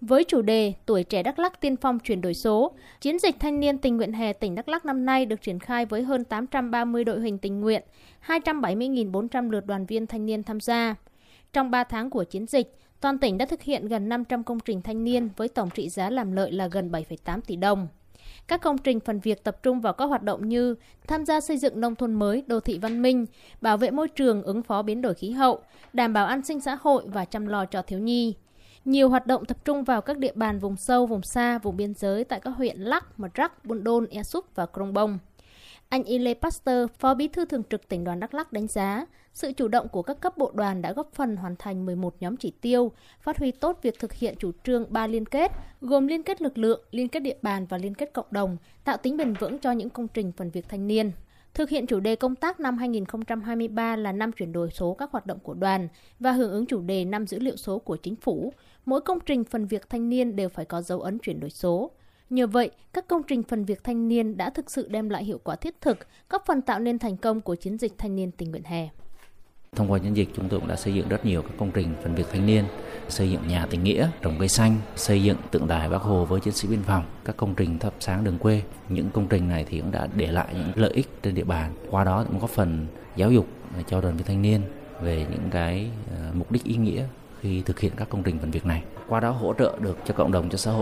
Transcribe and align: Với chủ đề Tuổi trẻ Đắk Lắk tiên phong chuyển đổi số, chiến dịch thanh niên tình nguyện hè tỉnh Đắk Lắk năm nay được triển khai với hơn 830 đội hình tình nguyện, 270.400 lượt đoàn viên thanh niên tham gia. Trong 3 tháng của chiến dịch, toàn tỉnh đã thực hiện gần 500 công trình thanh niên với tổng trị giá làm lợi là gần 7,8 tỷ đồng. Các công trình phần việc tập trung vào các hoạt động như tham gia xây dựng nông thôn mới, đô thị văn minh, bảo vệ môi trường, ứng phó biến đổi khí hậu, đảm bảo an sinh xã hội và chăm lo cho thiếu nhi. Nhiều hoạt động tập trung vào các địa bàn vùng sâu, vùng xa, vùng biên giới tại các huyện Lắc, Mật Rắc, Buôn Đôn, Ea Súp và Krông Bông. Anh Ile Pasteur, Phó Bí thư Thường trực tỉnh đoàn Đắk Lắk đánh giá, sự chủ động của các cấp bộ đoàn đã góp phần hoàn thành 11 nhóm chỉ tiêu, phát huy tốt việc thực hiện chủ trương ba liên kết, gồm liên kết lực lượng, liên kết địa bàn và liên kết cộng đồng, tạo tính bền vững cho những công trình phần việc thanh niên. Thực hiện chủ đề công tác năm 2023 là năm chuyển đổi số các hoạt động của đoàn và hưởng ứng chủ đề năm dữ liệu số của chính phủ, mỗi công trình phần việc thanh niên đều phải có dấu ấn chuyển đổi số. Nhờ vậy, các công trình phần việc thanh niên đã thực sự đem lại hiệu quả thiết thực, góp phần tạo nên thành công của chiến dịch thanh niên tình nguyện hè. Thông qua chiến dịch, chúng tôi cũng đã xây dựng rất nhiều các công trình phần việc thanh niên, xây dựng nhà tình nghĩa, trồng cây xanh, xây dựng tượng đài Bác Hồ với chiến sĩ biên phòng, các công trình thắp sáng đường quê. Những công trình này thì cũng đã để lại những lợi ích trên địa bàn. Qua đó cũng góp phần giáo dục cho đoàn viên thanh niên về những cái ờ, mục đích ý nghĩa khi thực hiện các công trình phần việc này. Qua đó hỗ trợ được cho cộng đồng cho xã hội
Với 0.00 0.24
chủ 0.24 0.42
đề 0.42 0.72
Tuổi 0.86 1.04
trẻ 1.04 1.22
Đắk 1.22 1.38
Lắk 1.38 1.60
tiên 1.60 1.76
phong 1.76 1.98
chuyển 1.98 2.20
đổi 2.20 2.34
số, 2.34 2.72
chiến 3.00 3.18
dịch 3.18 3.36
thanh 3.40 3.60
niên 3.60 3.78
tình 3.78 3.96
nguyện 3.96 4.12
hè 4.12 4.32
tỉnh 4.32 4.54
Đắk 4.54 4.68
Lắk 4.68 4.84
năm 4.84 5.06
nay 5.06 5.26
được 5.26 5.42
triển 5.42 5.58
khai 5.58 5.86
với 5.86 6.02
hơn 6.02 6.24
830 6.24 7.04
đội 7.04 7.20
hình 7.20 7.38
tình 7.38 7.60
nguyện, 7.60 7.82
270.400 8.26 9.50
lượt 9.50 9.66
đoàn 9.66 9.86
viên 9.86 10.06
thanh 10.06 10.26
niên 10.26 10.42
tham 10.42 10.60
gia. 10.60 10.94
Trong 11.52 11.70
3 11.70 11.84
tháng 11.84 12.10
của 12.10 12.24
chiến 12.24 12.46
dịch, 12.46 12.76
toàn 13.00 13.18
tỉnh 13.18 13.38
đã 13.38 13.46
thực 13.46 13.62
hiện 13.62 13.88
gần 13.88 14.08
500 14.08 14.44
công 14.44 14.60
trình 14.60 14.82
thanh 14.82 15.04
niên 15.04 15.28
với 15.36 15.48
tổng 15.48 15.70
trị 15.70 15.88
giá 15.88 16.10
làm 16.10 16.32
lợi 16.32 16.52
là 16.52 16.66
gần 16.66 16.90
7,8 16.90 17.40
tỷ 17.40 17.56
đồng. 17.56 17.88
Các 18.48 18.60
công 18.60 18.78
trình 18.78 19.00
phần 19.00 19.20
việc 19.20 19.44
tập 19.44 19.62
trung 19.62 19.80
vào 19.80 19.92
các 19.92 20.04
hoạt 20.04 20.22
động 20.22 20.48
như 20.48 20.74
tham 21.06 21.24
gia 21.24 21.40
xây 21.40 21.58
dựng 21.58 21.80
nông 21.80 21.94
thôn 21.94 22.14
mới, 22.14 22.42
đô 22.46 22.60
thị 22.60 22.78
văn 22.78 23.02
minh, 23.02 23.26
bảo 23.60 23.76
vệ 23.76 23.90
môi 23.90 24.08
trường, 24.08 24.42
ứng 24.42 24.62
phó 24.62 24.82
biến 24.82 25.02
đổi 25.02 25.14
khí 25.14 25.30
hậu, 25.30 25.60
đảm 25.92 26.12
bảo 26.12 26.26
an 26.26 26.44
sinh 26.44 26.60
xã 26.60 26.78
hội 26.80 27.02
và 27.06 27.24
chăm 27.24 27.46
lo 27.46 27.64
cho 27.64 27.82
thiếu 27.82 27.98
nhi. 27.98 28.34
Nhiều 28.84 29.08
hoạt 29.08 29.26
động 29.26 29.44
tập 29.44 29.64
trung 29.64 29.84
vào 29.84 30.00
các 30.00 30.18
địa 30.18 30.32
bàn 30.34 30.58
vùng 30.58 30.76
sâu, 30.76 31.06
vùng 31.06 31.22
xa, 31.22 31.58
vùng 31.58 31.76
biên 31.76 31.94
giới 31.94 32.24
tại 32.24 32.40
các 32.40 32.50
huyện 32.50 32.78
Lắc, 32.80 33.20
Mật 33.20 33.34
Rắc, 33.34 33.64
Buôn 33.64 33.84
Đôn, 33.84 34.06
Ea 34.10 34.22
Súp 34.22 34.54
và 34.54 34.66
Krông 34.66 34.92
Bông. 34.92 35.18
Anh 35.88 36.04
Ile 36.04 36.34
Pasteur, 36.34 36.90
Phó 36.98 37.14
Bí 37.14 37.28
thư 37.28 37.44
Thường 37.44 37.62
trực 37.70 37.88
tỉnh 37.88 38.04
đoàn 38.04 38.20
Đắk 38.20 38.34
Lắk 38.34 38.52
đánh 38.52 38.66
giá, 38.66 39.06
sự 39.32 39.52
chủ 39.52 39.68
động 39.68 39.88
của 39.88 40.02
các 40.02 40.20
cấp 40.20 40.38
bộ 40.38 40.50
đoàn 40.54 40.82
đã 40.82 40.92
góp 40.92 41.10
phần 41.14 41.36
hoàn 41.36 41.56
thành 41.56 41.86
11 41.86 42.14
nhóm 42.20 42.36
chỉ 42.36 42.52
tiêu, 42.60 42.92
phát 43.20 43.38
huy 43.38 43.50
tốt 43.50 43.78
việc 43.82 43.98
thực 43.98 44.12
hiện 44.12 44.34
chủ 44.38 44.52
trương 44.64 44.84
ba 44.88 45.06
liên 45.06 45.26
kết, 45.26 45.52
gồm 45.80 46.06
liên 46.06 46.22
kết 46.22 46.42
lực 46.42 46.58
lượng, 46.58 46.80
liên 46.90 47.08
kết 47.08 47.20
địa 47.20 47.36
bàn 47.42 47.66
và 47.66 47.78
liên 47.78 47.94
kết 47.94 48.12
cộng 48.12 48.26
đồng, 48.30 48.56
tạo 48.84 48.96
tính 48.96 49.16
bền 49.16 49.32
vững 49.32 49.58
cho 49.58 49.72
những 49.72 49.90
công 49.90 50.08
trình 50.08 50.32
phần 50.32 50.50
việc 50.50 50.68
thanh 50.68 50.86
niên. 50.86 51.12
Thực 51.54 51.68
hiện 51.68 51.86
chủ 51.86 52.00
đề 52.00 52.16
công 52.16 52.34
tác 52.34 52.60
năm 52.60 52.78
2023 52.78 53.96
là 53.96 54.12
năm 54.12 54.32
chuyển 54.32 54.52
đổi 54.52 54.70
số 54.70 54.94
các 54.94 55.10
hoạt 55.10 55.26
động 55.26 55.38
của 55.38 55.54
đoàn 55.54 55.88
và 56.20 56.32
hưởng 56.32 56.52
ứng 56.52 56.66
chủ 56.66 56.80
đề 56.80 57.04
năm 57.04 57.26
dữ 57.26 57.38
liệu 57.38 57.56
số 57.56 57.78
của 57.78 57.96
chính 57.96 58.16
phủ, 58.16 58.52
mỗi 58.84 59.00
công 59.00 59.18
trình 59.26 59.44
phần 59.44 59.66
việc 59.66 59.90
thanh 59.90 60.08
niên 60.08 60.36
đều 60.36 60.48
phải 60.48 60.64
có 60.64 60.82
dấu 60.82 61.00
ấn 61.00 61.18
chuyển 61.18 61.40
đổi 61.40 61.50
số. 61.50 61.90
Nhờ 62.30 62.46
vậy, 62.46 62.70
các 62.92 63.08
công 63.08 63.22
trình 63.22 63.42
phần 63.42 63.64
việc 63.64 63.84
thanh 63.84 64.08
niên 64.08 64.36
đã 64.36 64.50
thực 64.50 64.70
sự 64.70 64.88
đem 64.88 65.08
lại 65.08 65.24
hiệu 65.24 65.40
quả 65.44 65.56
thiết 65.56 65.80
thực, 65.80 65.98
góp 66.28 66.46
phần 66.46 66.62
tạo 66.62 66.80
nên 66.80 66.98
thành 66.98 67.16
công 67.16 67.40
của 67.40 67.54
chiến 67.54 67.78
dịch 67.78 67.92
thanh 67.98 68.16
niên 68.16 68.30
tình 68.30 68.50
nguyện 68.50 68.64
hè. 68.64 68.88
Thông 69.76 69.92
qua 69.92 69.98
chiến 69.98 70.14
dịch, 70.14 70.28
chúng 70.36 70.48
tôi 70.48 70.60
cũng 70.60 70.68
đã 70.68 70.76
xây 70.76 70.94
dựng 70.94 71.08
rất 71.08 71.26
nhiều 71.26 71.42
các 71.42 71.50
công 71.58 71.70
trình 71.70 71.94
phần 72.02 72.14
việc 72.14 72.24
thanh 72.32 72.46
niên, 72.46 72.64
xây 73.08 73.30
dựng 73.30 73.48
nhà 73.48 73.66
tình 73.70 73.84
nghĩa, 73.84 74.08
trồng 74.22 74.38
cây 74.38 74.48
xanh, 74.48 74.76
xây 74.96 75.22
dựng 75.22 75.36
tượng 75.50 75.68
đài 75.68 75.88
Bác 75.88 76.02
Hồ 76.02 76.24
với 76.24 76.40
chiến 76.40 76.54
sĩ 76.54 76.68
biên 76.68 76.82
phòng, 76.82 77.04
các 77.24 77.36
công 77.36 77.54
trình 77.54 77.78
thắp 77.78 77.92
sáng 78.00 78.24
đường 78.24 78.38
quê. 78.38 78.62
Những 78.88 79.10
công 79.10 79.26
trình 79.28 79.48
này 79.48 79.66
thì 79.68 79.80
cũng 79.80 79.90
đã 79.90 80.08
để 80.14 80.26
lại 80.32 80.46
những 80.52 80.72
lợi 80.74 80.90
ích 80.94 81.08
trên 81.22 81.34
địa 81.34 81.44
bàn. 81.44 81.74
Qua 81.90 82.04
đó 82.04 82.24
cũng 82.24 82.38
góp 82.38 82.50
phần 82.50 82.86
giáo 83.16 83.30
dục 83.30 83.46
cho 83.86 84.00
đoàn 84.00 84.16
viên 84.16 84.26
thanh 84.26 84.42
niên 84.42 84.60
về 85.02 85.26
những 85.30 85.50
cái 85.50 85.90
ờ, 86.16 86.30
mục 86.34 86.52
đích 86.52 86.64
ý 86.64 86.76
nghĩa 86.76 87.04
khi 87.40 87.62
thực 87.62 87.80
hiện 87.80 87.92
các 87.96 88.08
công 88.08 88.22
trình 88.22 88.38
phần 88.38 88.50
việc 88.50 88.66
này. 88.66 88.82
Qua 89.08 89.20
đó 89.20 89.30
hỗ 89.30 89.54
trợ 89.58 89.76
được 89.80 89.98
cho 90.06 90.14
cộng 90.14 90.32
đồng 90.32 90.50
cho 90.50 90.58
xã 90.58 90.70
hội 90.70 90.78